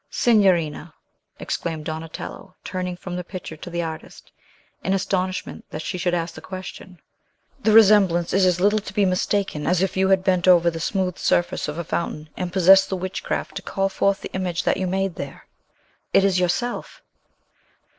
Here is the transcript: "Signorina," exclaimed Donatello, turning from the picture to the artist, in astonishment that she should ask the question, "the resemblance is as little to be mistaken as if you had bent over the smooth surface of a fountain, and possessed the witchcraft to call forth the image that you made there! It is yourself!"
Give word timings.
"Signorina," 0.09 0.95
exclaimed 1.39 1.85
Donatello, 1.85 2.55
turning 2.63 2.97
from 2.97 3.15
the 3.15 3.23
picture 3.23 3.55
to 3.57 3.69
the 3.69 3.83
artist, 3.83 4.31
in 4.83 4.95
astonishment 4.95 5.63
that 5.69 5.83
she 5.83 5.95
should 5.99 6.15
ask 6.15 6.33
the 6.33 6.41
question, 6.41 6.99
"the 7.61 7.71
resemblance 7.71 8.33
is 8.33 8.43
as 8.43 8.59
little 8.59 8.79
to 8.79 8.95
be 8.95 9.05
mistaken 9.05 9.67
as 9.67 9.79
if 9.79 9.95
you 9.95 10.09
had 10.09 10.23
bent 10.23 10.47
over 10.47 10.71
the 10.71 10.79
smooth 10.79 11.19
surface 11.19 11.67
of 11.67 11.77
a 11.77 11.83
fountain, 11.83 12.31
and 12.35 12.51
possessed 12.51 12.89
the 12.89 12.97
witchcraft 12.97 13.53
to 13.57 13.61
call 13.61 13.89
forth 13.89 14.21
the 14.21 14.33
image 14.33 14.63
that 14.63 14.77
you 14.77 14.87
made 14.87 15.17
there! 15.17 15.45
It 16.13 16.23
is 16.23 16.39
yourself!" 16.39 17.03